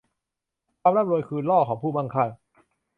[0.81, 2.29] ความร่ำรวยคือล่อของผู้มั่งคั่ง